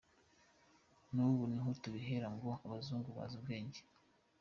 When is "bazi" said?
3.17-3.35